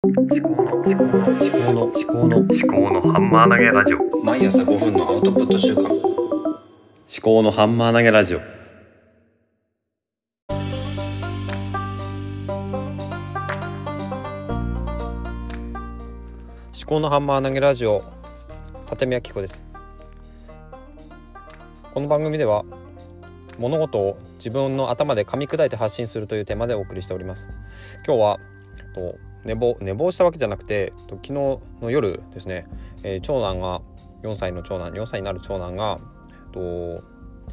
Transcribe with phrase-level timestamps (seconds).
[0.00, 4.24] 思考の思考の思考の思考の思考のハンマー投げラジオ。
[4.24, 5.92] 毎朝5分のアウトプット週間思
[7.20, 8.38] 考のハンマー投げラジオ。
[8.38, 8.46] 思
[16.86, 18.04] 考のハンマー投げラジオ。
[18.92, 19.64] 立見明子です。
[21.92, 22.64] この番組では
[23.58, 27.50] 物事を自分の頭で噛み砕いて発信するというテーマでお送りしております。
[28.06, 28.38] 今日は
[28.94, 31.60] と寝坊寝坊したわけじゃなくて昨日の
[31.90, 32.66] 夜ですね、
[33.02, 33.80] えー長男が
[34.22, 36.00] 4歳の長男4歳になる長男が
[36.50, 36.60] と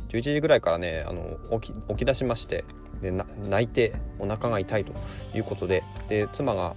[0.09, 2.65] 11時ぐらいからねあの起き起き出しまして
[3.01, 4.93] で泣いてお腹が痛いと
[5.35, 6.75] いうことでで妻が、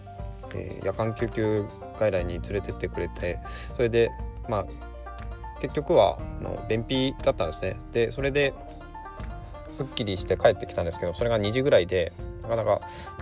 [0.55, 1.65] えー夜間救急
[1.99, 3.39] 外来に連れてってくれて
[3.77, 4.11] それで
[4.49, 4.67] まあ
[5.61, 7.77] 結局はあの便秘だったんですね。
[7.93, 8.55] でそれで
[9.69, 12.13] すっきりして帰ってきたんですけどそれが2時ぐらいで
[12.49, 12.81] なかなか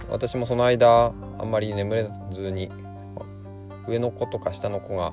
[0.08, 2.70] 私もその間あんまり眠れずに
[3.88, 5.12] 上の子とか下の子が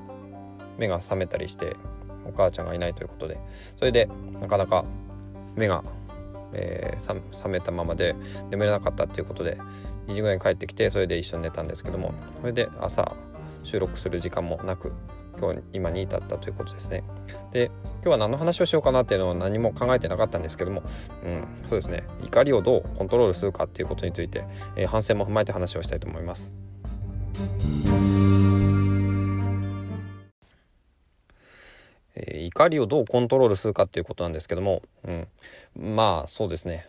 [0.78, 1.76] 目が覚めたりして
[2.24, 3.38] お母ちゃんがいないということで
[3.76, 4.08] それで
[4.40, 4.84] なかなか
[5.56, 5.82] 目が、
[6.52, 8.14] えー覚めたままで
[8.50, 9.58] 眠れなかったっていうことで
[10.06, 13.14] 2時ぐらいに帰ってきてそれで一緒に寝たんですけどもそれで朝
[13.64, 14.92] 収録する時間もなく
[15.38, 17.02] 今日今に至ったということですね。
[17.52, 17.70] で
[18.02, 20.82] 今日は何の話をしようかなっていうのは何も考えてなかったんですけども、
[21.24, 24.44] うん、そうですね怒りをどうコントロールするかっていうことについて、
[24.76, 26.52] えー反省も踏まえて話をしたいと思います。
[32.14, 35.28] えー怒りをどうコントロールするかっていうことなんですけども、うん、
[35.96, 36.86] まあそうですね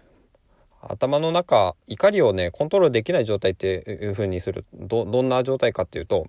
[0.82, 6.28] 頭の中怒りをねコントロールできない状態っていうふうにするどどんな状態かっていうと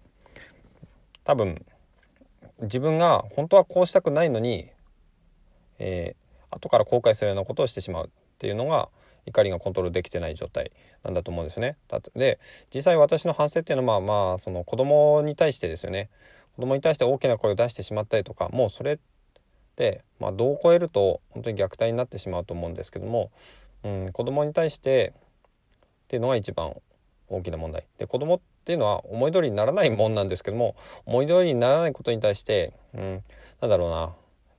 [1.24, 1.64] 多分
[2.62, 4.70] 自分が本当はこうしたくないのに、
[5.78, 8.88] えー後から後悔するようなことをしてしまうっていうのが
[9.26, 10.70] 怒りがコントロールできてない状態
[11.02, 11.76] なんだと思うんですね。
[12.14, 12.38] で
[12.74, 16.10] 実際私の反省っていうのはまあまあその子供に対してですよね
[16.54, 18.98] 子供に対して大きな声を出してしまったりとかもうそれっ
[19.74, 23.30] て、まあ、度を超えると本当に虐待になってしまうと思うんですけども、
[23.84, 25.12] うん、子供に対して
[26.04, 26.74] っていうのが一番
[27.28, 33.22] 大きな問題で子供っていうのは思い通りにならないもんなんですけども思い通りにならないことに対して、うん、
[33.60, 34.14] なんだろうな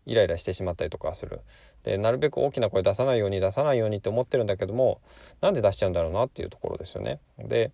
[0.06, 1.42] イライラしてしまったりとかする
[1.84, 5.00] でなるべく大きな声出さないように出さないようにって思ってるんだけども
[5.42, 7.20] なんで出しちゃうんだろうなっていうところですよね。
[7.38, 7.72] で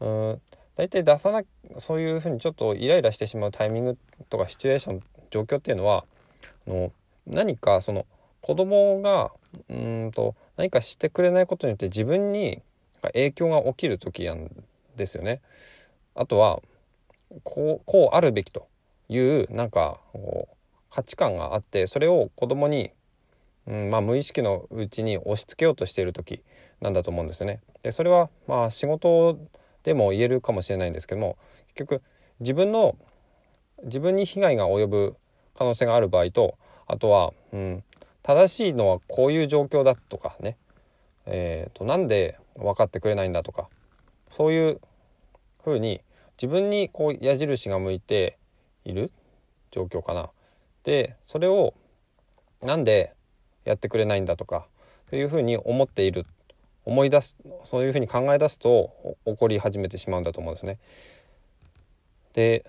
[0.00, 0.40] うん
[0.76, 1.42] 大体出さな
[1.78, 3.98] そういうふうにちょっとイライラしてしまうタイミング
[4.30, 6.04] とかシチュエーション状況っていうのは
[6.66, 6.92] あの
[7.26, 8.06] 何かその
[8.40, 9.30] 子供が
[9.68, 12.62] うんと何かしてくれないことによって自分に
[13.08, 14.50] 影響が起きる時なん
[14.96, 15.40] ですよね。
[16.14, 16.60] あとは
[17.44, 18.66] こうこうあるべきと
[19.08, 20.56] いうなんかこう
[20.90, 22.90] 価値観があってそれを子供に、
[23.66, 26.42] うんまあ、無意識のうちに押し付けようとしている時
[26.80, 27.60] なんだと思うんですよね。
[27.82, 29.38] でそれはまあ仕事
[29.82, 31.36] でも言えるかもしれないんですけども
[31.74, 32.02] 結局
[32.40, 32.96] 自分の
[33.84, 35.16] 自分に被害が及ぶ
[35.54, 36.56] 可能性がある場合と
[36.86, 37.84] あとは、うん、
[38.22, 40.56] 正しいのはこういう状況だとかね、
[41.26, 43.68] えー、となんで分かってくれないんだとか
[44.28, 44.80] そういう
[45.64, 46.00] ふうに
[46.40, 48.38] 自分にこう矢印が向いて
[48.84, 49.12] いる
[49.70, 50.30] 状況かな。
[50.84, 51.74] でそれを
[52.62, 53.12] なんで
[53.64, 54.66] やってくれないんだとか
[55.10, 56.26] というふうに思っている
[56.84, 60.78] 思い出すそういうふうに考え出すと起こり始めてしまうんだと思うんですね。
[62.32, 62.64] で、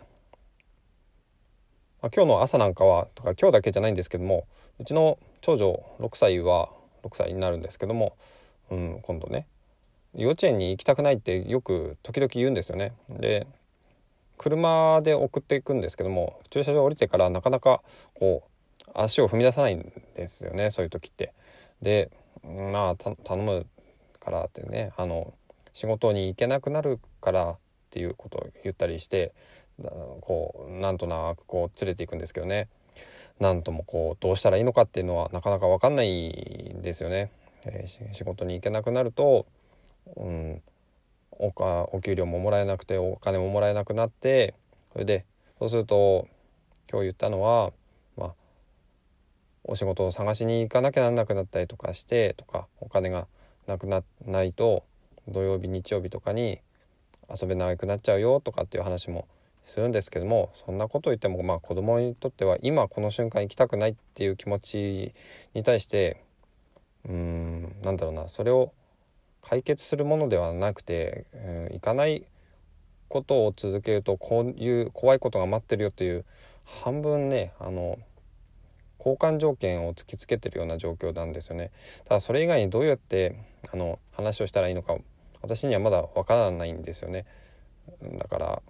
[2.02, 4.48] まあ、今日の朝なんかはとか今日だけじゃないんですけども
[4.80, 6.70] うちの長女6歳は
[7.04, 8.18] 6歳になるんですけども、
[8.70, 9.48] うん、今度ね
[10.16, 12.94] 幼稚園に行きたくないってよく時々言うんですよね。
[13.10, 13.48] で
[14.38, 17.82] 車で送っていくんですけども駐車場降りてからなかなか
[18.16, 18.44] こ
[18.88, 21.34] う足を踏み出さないんですよねそういう時って。
[21.82, 22.12] で
[22.44, 23.68] まあ頼む
[24.20, 25.34] からってねあの
[25.74, 27.58] 仕事に行けなくなるからっ
[27.92, 29.34] ていうことを言ったりして
[30.22, 32.68] こうなんとなくこう連れていくんですけどね
[33.40, 37.32] なんともこうどうしたらいいのかっていうのはなかなか分かんないんですよね。
[37.66, 39.46] えー仕事に行けなくなると、
[40.16, 40.62] うん、
[41.32, 44.54] おかお給料ももらえなくてお金ももらえなくなって
[44.94, 45.26] それで
[45.60, 46.28] そうすると
[46.92, 47.72] 今日言ったのは、
[48.18, 48.34] まあ、
[49.64, 53.28] お仕事を探しに行かなきゃなんなくなったりとかしてとかお金が
[53.68, 54.84] なくなないと
[55.28, 56.60] 土曜日日曜日とかに
[57.30, 59.28] 遊べなくなっちゃうよとかっていう話も
[59.66, 65.14] するんですけどもそんなこと言ってもまあ子供にとっては今この瞬間行きたくないっていう気持ち
[65.54, 66.22] に対して
[67.06, 68.74] うーんなんだろうなそれを
[69.42, 71.38] 解決するものではなくて、う
[71.72, 72.26] ん、行かない
[73.08, 76.26] ことを続けるとこういう怖いことが待ってるよという
[76.66, 78.00] 半分ねあの
[79.00, 81.72] 交換条件を突きつけてるような状況なんですよね。
[82.06, 83.36] ただそれ以外にどうやって
[83.74, 84.96] あの話をしたらいいのか
[85.42, 87.26] 私にはまだわからないんですよね。
[88.18, 88.62] だから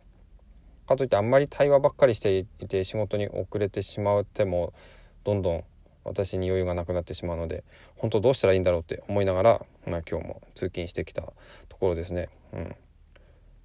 [0.88, 4.74] かといってあんまり対話ばっかりしていて仕事に遅れてしまっても
[5.24, 5.64] どんどん
[6.04, 7.64] 私に余裕がなくなってしまうので
[7.96, 11.34] 本当どうしたらいいんだろうって思いながら、まあ、今日も通勤してきたと
[11.80, 12.30] ころですね。
[12.54, 12.76] うん、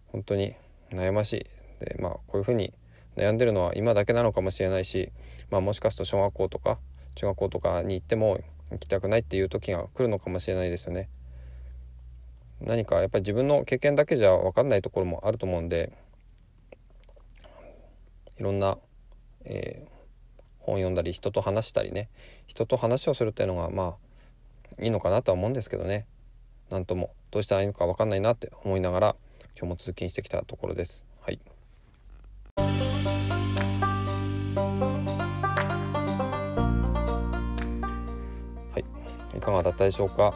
[0.08, 0.54] 本当に
[0.90, 1.32] 悩まし
[1.80, 2.72] いで、まあ、こういうふうに
[3.16, 5.10] 悩んでるのは今だけなのかもしれないし、
[5.50, 6.78] まあ、もしかすると小学校とか
[7.14, 8.40] 中学校とかに行っても
[8.70, 11.08] 行きたくないっていう時が来るのかもしれないですよね。
[12.60, 15.92] 何かやっぱり自分の経験だけじゃ分かんないところもあると思うんで
[18.38, 18.78] いろんな、
[19.44, 19.95] えー、
[20.66, 22.08] 本読んだり人と話したりね。
[22.48, 23.94] 人と話をするっていうのがま
[24.78, 26.06] あいいのかなとは思うんですけどね。
[26.70, 29.16] 何ともどうしたらいいのか分かんないなって思いながら
[29.56, 31.04] 今日も通勤してきたところです。
[31.20, 31.38] はい。
[38.72, 38.84] はい、
[39.38, 40.34] いかがだったでしょうか？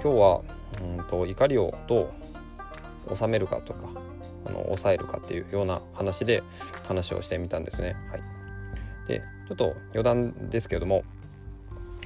[0.00, 0.42] 今日は
[0.80, 2.12] うんと怒りをど
[3.10, 3.88] う収めるかとか
[4.46, 6.42] あの抑えるかっていうような話で
[6.86, 7.96] 話をしてみたんですね。
[8.10, 8.22] はい、
[9.08, 11.04] でちょっと余談ですけれども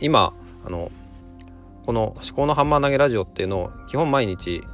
[0.00, 0.34] 今
[0.64, 0.90] あの
[1.84, 4.64] この「思考のハンマー投げラジオ」っていうのを基本毎日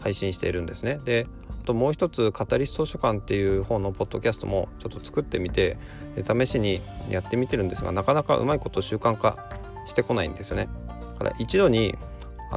[0.00, 1.00] 配信しているんですね。
[1.04, 1.26] で
[1.60, 5.76] あともう一つ「カタリスト図書館」っていう方のポッドキャストもちょっと作ってみて
[6.24, 6.80] 試しに
[7.10, 9.50] やってみてるんですがなかなかうまいこと習慣化
[9.86, 10.68] してこないんですよね。
[10.86, 11.96] だから一度に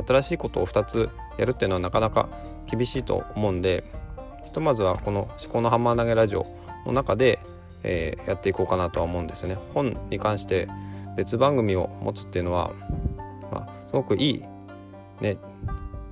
[0.08, 1.10] 新しいことを2つ
[1.40, 2.30] やるっていうのはなかなか
[2.68, 3.84] 厳しいと思うんで
[4.46, 6.46] ひとまずはこの「思考のハンマー投げラジオ」
[6.86, 7.40] の中で、
[7.84, 9.58] えー、やっていこうかなとは思うんですよね。
[9.74, 10.68] 本に関して
[11.16, 12.72] 別番組を持つっていうのは、
[13.52, 14.44] まあ、すごくいい
[15.22, 15.38] ね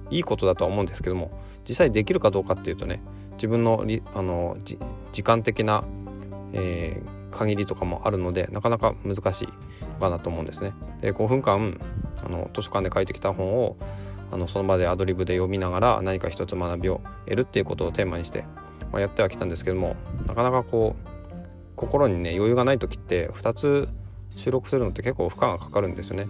[0.10, 1.32] いいことだとは思うんですけども
[1.68, 3.02] 実際できるかどうかっていうとね
[3.34, 3.84] 自分の
[4.14, 4.58] あの
[5.12, 5.84] 時間的な、
[6.54, 9.48] えー、限りとかもあるのでなかなか難しい
[10.00, 10.74] かなと思うんですね。
[11.00, 11.80] で5分間
[12.24, 13.78] あの図書館で書いてきた本を
[14.32, 18.46] あのその場でアドリブで読みながら何か一つ学びを得るっていうことをテーマにして、
[18.92, 19.96] まあ、やってはきたんですけども
[20.26, 21.21] なかなかこう
[21.82, 23.90] 心にね余裕がない時って2つ
[24.36, 26.28] 収録するのって結構負荷がかかるんですよね。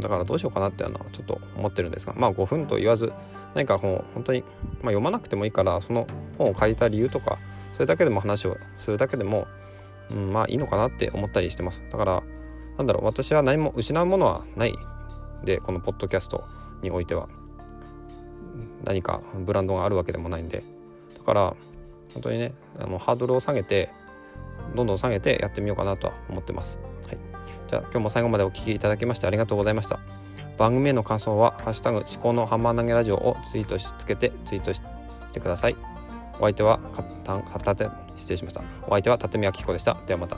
[0.00, 3.12] だからどうしようかなっていうのはちょっと思ってるんですがまあ5分と言わず
[3.54, 4.50] 何か本本当に、まあ、
[4.82, 6.06] 読まなくてもいいからその
[6.36, 7.38] 本を書いた理由とか
[7.72, 9.46] それだけでも話をするだけでも、
[10.10, 11.82] うん、まあいいのかなって思ったりしてます。
[11.90, 12.22] だから
[12.76, 14.74] なんだろう私は何も失うものはない。
[15.44, 16.44] でこのポッドキャスト
[16.82, 17.28] においては
[18.84, 20.64] 何かブランドがあるわけでもないんで。
[21.16, 21.56] だから
[22.12, 23.90] 本当にねあのハードルを下げて
[24.74, 26.78] どんどん下げてやってみようかなとは思ってます。
[27.06, 27.18] はい、
[27.66, 30.00] じゃあ今日も最後までお聴きいただきましてありがとうございました。
[30.56, 34.80] 番組への感想は「ハッシュタグ思考のハンマー投げラジオ」をツイートしつけてツイートし
[35.32, 35.76] てください。
[36.34, 36.78] お相手は
[37.52, 38.62] 片手失礼しました。
[38.86, 39.96] お相手は立見明彦でした。
[40.06, 40.36] ではまた。